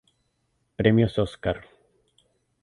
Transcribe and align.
Premios 0.77 1.19
óscar 1.19 1.63